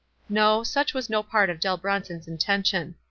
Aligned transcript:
No; 0.29 0.63
such 0.63 0.95
was 0.95 1.11
no 1.11 1.21
part 1.21 1.51
of 1.51 1.59
Dell 1.59 1.77
Bronson's 1.77 2.27
in 2.27 2.39
tention. 2.39 2.95